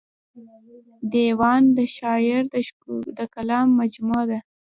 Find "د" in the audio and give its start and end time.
1.77-1.79, 3.17-3.19